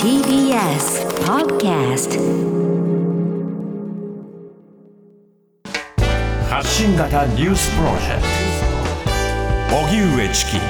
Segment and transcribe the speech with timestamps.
[0.00, 2.20] TBS Podcast
[6.48, 8.22] 発信型ニュースプロジェク
[9.68, 9.76] ト。
[9.76, 10.60] 荻上チキ。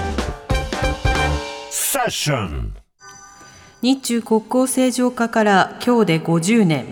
[1.68, 2.74] セッション。
[3.82, 6.86] 日中国交正常化から今日で50年。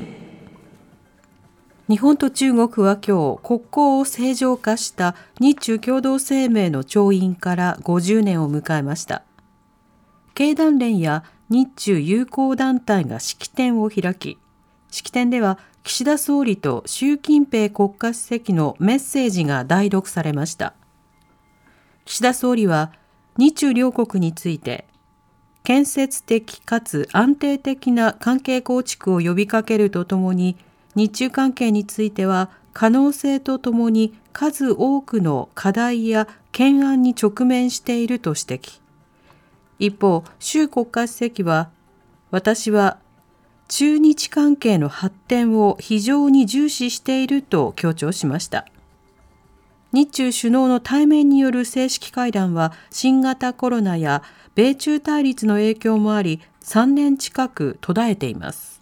[1.89, 9.23] 日本と中国は今日国交を正常化した日中共同声明の調印から50年を迎えました
[10.35, 14.39] 経団連や日中友好団体が式典を開き
[14.91, 20.75] 式典では岸田総理と習近平国家主席のメッセージが代読されました。
[22.05, 22.93] 岸田総理は
[23.37, 24.87] 日中両国について
[25.65, 30.57] 建設的かつ安定的な関係構築を呼びかけるとともに
[30.95, 38.82] 日中関係については可能性とともに数多くの課題や懸案に直面していると指摘。
[39.83, 41.69] 一方習国家主席は
[42.31, 42.99] 私は
[43.67, 48.65] 中日関係の発展を非常に重視していると強調しました。
[49.93, 54.23] 日中首脳の対面による正式会談は新型コロナや
[54.55, 58.81] 米中対立の影響もあり3年近く途絶えています。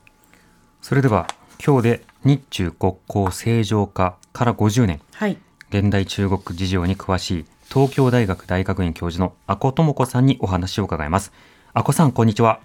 [0.83, 1.29] それでは
[1.65, 5.39] 今日で日中国交正常化から50年、はい、
[5.71, 11.33] 現代中国事情に詳しい東京大学大学院教授の阿古智子さんにお話を伺います。
[11.73, 12.59] 阿古さんこんにちは。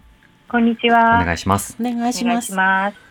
[0.50, 1.22] こんにちは。
[1.22, 1.78] お願いします。
[1.80, 2.52] お願いします。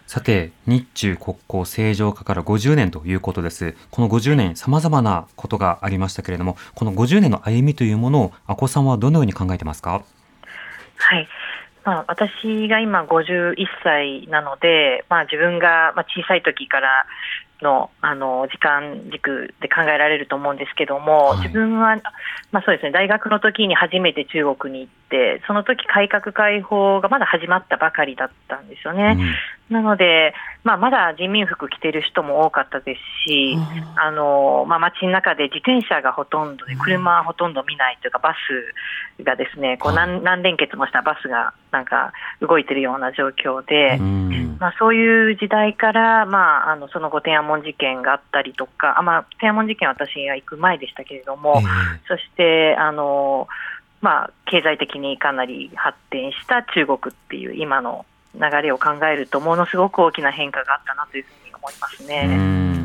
[0.08, 3.76] さて日中国交正常化から50年ということです。
[3.92, 10.02] この50年様々なことがありましたけれどもこの50年の歩みというものを阿古さんはどのように考えてますか？
[10.96, 11.28] はい。
[11.84, 17.06] まあ、私が今51歳なので、まあ、自分がまあ小さい時から
[17.64, 21.96] のあの時間軸で考えられると思うんですけども、はい、自分は、
[22.52, 22.92] まあ、そうですね。
[22.92, 25.03] 大学の時に初めて中国に行って
[25.46, 29.16] その時改革開放がまだ始まったばかりだったんですよね。
[29.70, 38.34] うん、なので、まあ、まだ人民服着てる人も多かったですし、うん、あのまあ、街の中で自転車がほとんどで車はほとんど見ないというかバ
[39.18, 51.62] スがですねこう何何連結もしたバスがなんか動いてるような状況で、うん、まあ、そういう時代から、まあ、あのその後天安門事件があったりとかあ、まあ、天安門事件は私が行く前でしたけれども、
[52.08, 53.48] そしてあの、
[54.04, 58.04] まあ、経済的にかなり発展した中国っていう今の
[58.34, 62.84] 流れを考えるとものすごく大きな変化があったなというふうに思いますね。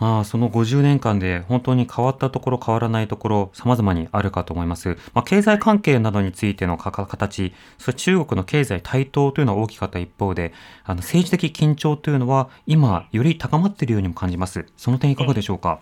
[0.00, 4.96] まあ、その50年間で本当に変わったところ変わらないところ様々にあるかと思います。
[5.14, 10.52] まあ、経済関係などについての形、それ中国の経済台頭というのは大きかった一方で、
[10.84, 14.66] あの政治的緊張というのは今より高まっているようにも感じます。
[14.76, 15.78] その点いかがでしょうか？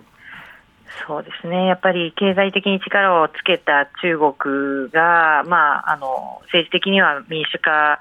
[1.04, 7.98] そうですね、やっぱり経済的に力をつけた中国が、まあ、あの政治的には民主化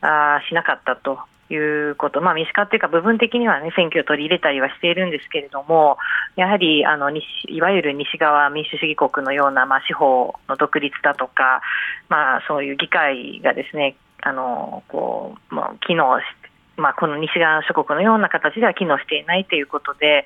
[0.00, 1.20] あしなかったと
[1.50, 1.56] い
[1.90, 5.98] うこと、まあ、民主化というか、部分的には、ね、選挙を取り入れたりはしているんですけれども、
[6.36, 11.62] やはりあの西いわゆる西側民主主義国のような、まあ、司法の独立だとか、
[12.08, 16.41] まあ、そういう議会がですねあのこう、まあ、機能して、
[16.76, 20.24] まあ、この西側諸国のような形では機能していないということで、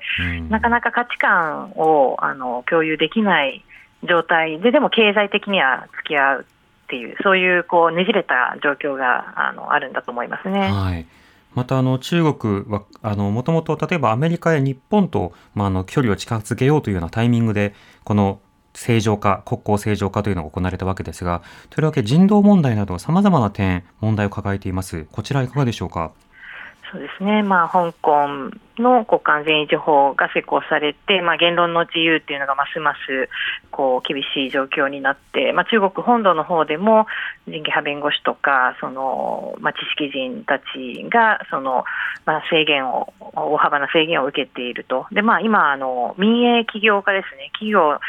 [0.49, 3.63] なかなか価値観をあの共有できない
[4.07, 10.71] 状態で、でも経済的には付き合うっていう、そういうこうねじれた状況があのあるんだと思いますね。
[10.71, 11.05] はい
[11.53, 18.39] またあの中国はあのもともと例えばアメリカや日本と、まあ、あの距離を近づけようというようなタイミングでこの
[18.75, 21.41] 正常化国交正常化というのが行われたわけですが
[21.71, 26.11] とりわけ人道問題などさまざまな点問題を抱えていますこちらいかがでしょうか？
[26.91, 28.27] そうですね、まあ、香港
[28.77, 33.29] の国家安全維持法が施行されて、まあ、言論の自由っていうのがますます
[33.71, 37.07] こう厳しい状況になって、まあ、中国本土の方でも
[37.45, 40.63] 人権派弁護士とかその、まあ、知識人たち
[41.09, 41.83] がその、
[42.25, 45.07] まあ、制限を大幅な制限を受けていると。
[45.11, 47.49] で、まあ、今あの民営企業家ですね。
[47.53, 47.99] 企業、まあ、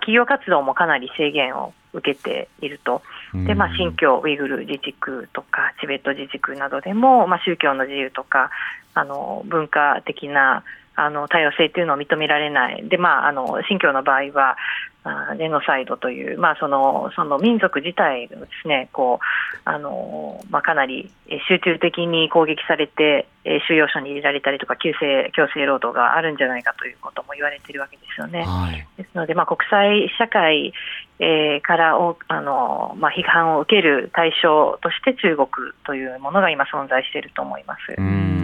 [0.00, 3.02] 企業活動もかなり制限を受けていると。
[3.34, 8.50] でまあ、新疆ウイグル自治区とかチベット自治区などでも、まあ、宗教の自由とか
[8.92, 14.56] あの文化的なあの多様性というのを認められない、でまあ、あの新疆の場合は、
[15.04, 21.10] あジェノサイドという、まあ、そのその民族自体がですねこうあの、まあ、かなり
[21.48, 23.26] 集中的に攻撃されて、
[23.66, 28.44] 収容所に入れられたりとか、強制強制労働があるんじゃないかということも言われているわけですよね。
[28.44, 30.72] はい、ですので、まあ、国際社会、
[31.18, 35.48] えー、からおあの、まあ、批判を受ける対象として中国
[35.84, 38.41] というものが今存在していると思います。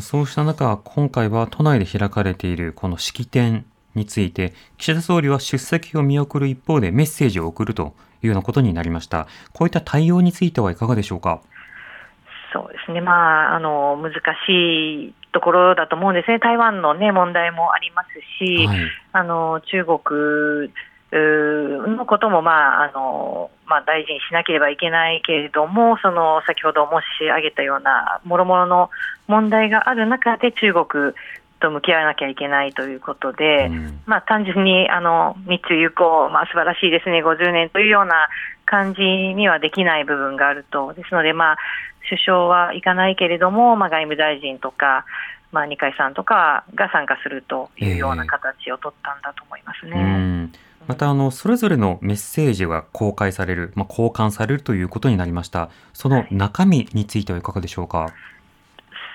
[0.00, 3.64] そうした中、今回は都内で開かれているこの式典
[3.94, 9.26] について、岸田総理は出席を見送る一方でメッセージを送るというようなことになりました。
[9.52, 11.40] こういった対応についてはいかがでしょうか？
[12.52, 14.12] そうですね、まあ、あの難
[14.46, 18.08] しいところだと思うんですね、台湾の、ね、問題もあります
[18.44, 18.78] し、はい、
[19.12, 19.98] あの中国
[21.12, 28.90] のことも、まああのまあ、大事にしなければいけないけれども、その先ほど申し上げたようなもろもろの
[29.30, 31.14] 問題がある中で中国
[31.60, 38.28] と向き合わなきゃいけないということで、うん、まあ、単純にあの日中友好、まあ、素晴らしいですね、50年というような
[38.64, 41.56] 感じにはできない部分があると、ですので、まあ、
[42.08, 45.04] 首相は行かないけれども、まあ、外務大臣とか、
[45.52, 49.92] まあ、二階さんとかが参加するというような形を取ったんだと思いますね。
[49.96, 55.70] えーまたあのそれぞれのメッセージが公開される、まあ、交換されるということになりました。
[55.92, 58.12] その中身についてはいかがでしょうか？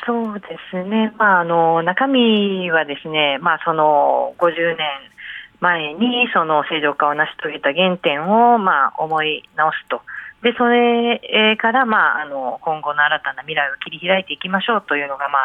[0.06, 4.78] そうですね、まあ、あの中身はですね、まあ、その50年
[5.60, 10.02] 前にその正常化を成し遂げた原点を、まあ、思い直すと。
[10.44, 15.40] でそれから、まあ、あの今後の新たな未来を切り開いていきましょうというのが、ま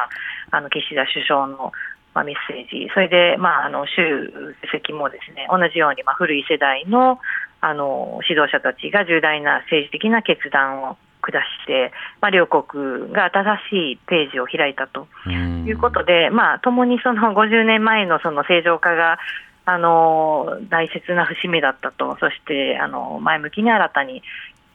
[0.53, 1.73] あ、あの岸田首相の、
[2.13, 7.19] まあ、メッセージ、それで、まあ、あの習主席もですね同じように、まあ、古い世代の
[7.63, 19.19] あの指導者たちが重大な政治的な決断を下して、まあ、両国が正しいページを開いたということで、まあ、共にその50年前のその正常化が
[19.67, 24.23] あの大切な節目だったと、そしてあの前向きに新たに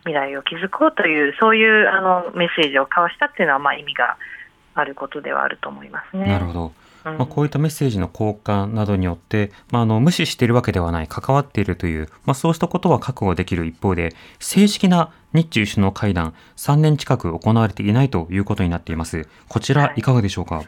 [0.02, 4.18] 未来を築こうという、そういうあのメッセージを交わしたっていうのは、まあ、意味が
[4.76, 6.28] あることではあると思いますね。
[6.28, 6.72] なるほど
[7.06, 19.28] まあ、こういったメッセージの交換などによって、まあ、あの無視しているわけではない、関わっているという、まあ、そうしたことは覚悟できる一方で、正式な日中首脳会談、3年近く行われていないということになっています。
[19.48, 20.56] こちら、いかがでしょうか？
[20.56, 20.66] はい、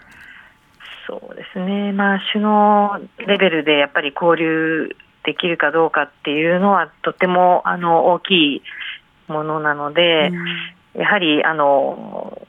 [1.08, 8.62] そうですね、まあ、首脳レベルでやっぱり交流できるかどうかっていうのは、とてもあの大きい
[9.28, 10.30] ものなので、
[10.96, 12.47] うん、やはりあの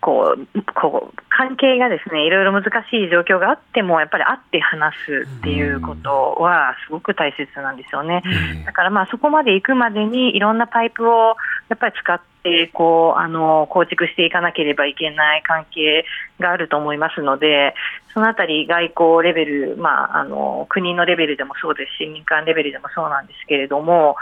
[0.00, 8.22] こうこう関係がですねいろいろ難しい状況があってもやっぱり会って話すっていうことはすごく大切なんですよね。
[8.64, 11.36] だからまあそこまで行くまでにいろんなパイプを
[11.68, 16.04] やっぱり使ってこうあの構築していかなければいけない関係
[16.38, 17.74] があると思いますので
[18.14, 24.16] そのあたり外交レベル、まあ、あの国のレベルでもそうですし民間レベルでもそうなんですけれども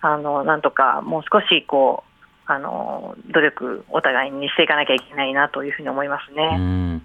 [0.00, 2.09] あのなんとかもう少しこう
[2.52, 7.02] あの努力、お互いにしていかなきゃいけないなというふうに思いますね、うん、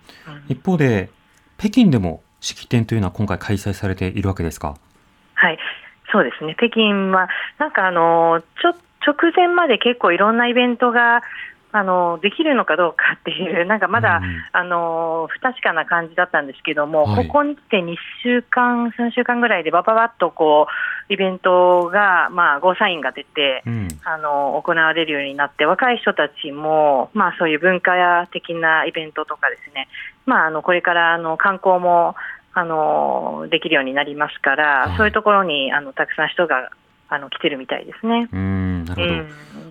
[0.49, 1.09] 一方で、
[1.57, 4.75] 北京でも式典というのは今回、開催されているわけですか？
[5.35, 5.57] はい。
[6.11, 6.55] そうですね。
[6.57, 8.69] 北京はなんかあのちょ
[9.05, 11.21] 直前まで結構いろんなイベントが
[11.77, 20.67] あのできるのかどうかっていう、 なんかまだ、うん、あの不確かな感じだったんですけども、はい、ここに来て2週間、3週間ぐらいでばばばっとこ
[21.09, 29.89] うイベントが、まあ、ゴーサインが出て、うん、あの行われるようになって、若い人たちも、まあ、そういう文化や的なイベントとかですね、
[30.25, 32.15] まあ、あのこれからあの観光も
[32.53, 36.71] あのできるようになりますから、はい、そういうところにあのたくさん人が
[37.09, 38.29] あの来てるみたいですね。
[38.31, 39.27] うんなるほど、うん、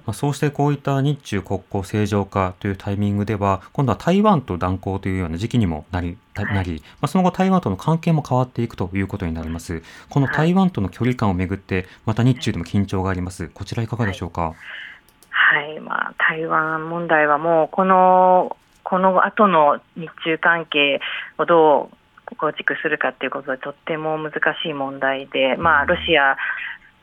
[0.06, 9.83] まあ、そうしてこういった日中国交正常化というタイミングでは今度は台湾と断交というような時期にもなりなり、まあ、その後台湾との関係も変わっていくということになります。
[10.11, 13.49] この台湾との距離感をめぐってまた日中でも緊張があります。
[13.49, 14.55] こちらいかがでしょうか？
[15.31, 21.01] はい、はい、まあ、台湾問題はもうこのこの後の日中関係
[21.39, 24.32] をどう構築するかということでとっても難
[24.63, 26.37] しい問題で、まあ、ロシア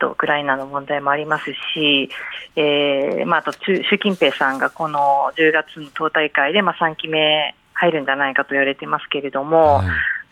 [0.02, 1.44] とウクライナの問題もあります
[1.74, 2.10] し、
[2.56, 9.86] えーまあ、あと習近平さんがこの10月の党大会で、まあ、3期目入るんじゃないかと言われていますけれども、はい、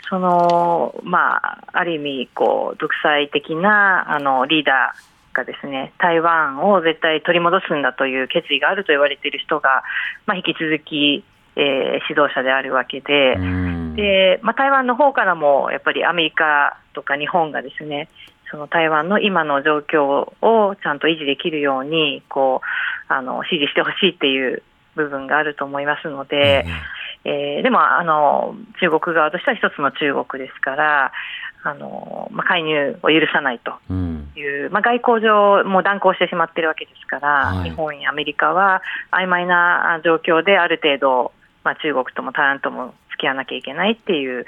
[0.09, 9.85] そのまあ、ある意味こう独裁的なあのリーダーがですね台湾を絶対取り戻すんだという決意があると言われている人が、
[10.27, 11.23] まあ、引き続き、
[11.55, 11.65] えー、
[12.09, 13.37] 指導者であるわけで
[13.95, 18.09] で、まあ、台湾の方からもやっぱりアメリカとか日本がですね
[18.51, 22.61] その台湾の今の状況をちゃんと維持できるようにこ
[23.09, 24.63] うあの支持してほしいっていう
[24.97, 26.67] 部分があると思いますので、
[27.25, 31.13] うん、えー、でもあの中国側としては一つの中国ですから
[31.63, 33.73] あの、まあ、介入を許さないと。
[34.37, 41.33] いう、うん、まあ、外交上も断行してしまっているわけですから、はい、日本やアメリカは曖昧な状況である程度、
[41.65, 44.47] まあ、中国とも台湾とも付き合わなきゃいけないっていう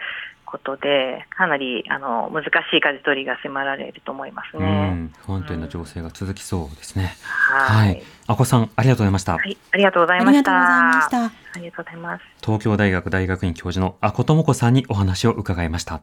[0.52, 5.10] ことで、かなりあの難しい舵取りが迫られると思いますね。
[5.24, 7.14] 不安定な情勢が続きそうですね。
[7.22, 8.02] はい。
[8.26, 9.32] あこさん、ありがとうございました。
[9.38, 10.52] はい、ありがとうございました。
[10.52, 12.24] ありがとうございます。
[12.42, 16.02] 東京大学大学院教授のあこともこさんにお話を伺いました。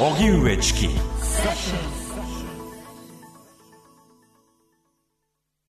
[0.00, 1.95] 荻上チキ。